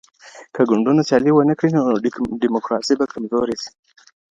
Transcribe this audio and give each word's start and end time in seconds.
که 0.53 0.61
ګوندونه 0.69 1.01
سيالي 1.07 1.31
ونه 1.33 1.53
کړي 1.59 1.69
نو 1.77 1.81
ډيموکراسي 2.41 2.93
به 2.99 3.05
کمزورې 3.13 3.55
سي. 3.63 3.71